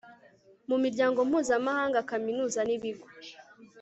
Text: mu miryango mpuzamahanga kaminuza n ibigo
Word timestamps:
mu 0.69 0.75
miryango 0.83 1.19
mpuzamahanga 1.29 2.05
kaminuza 2.11 2.59
n 2.67 2.69
ibigo 2.77 3.07